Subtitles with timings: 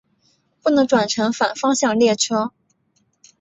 [0.63, 2.51] 不能转乘反方向列车。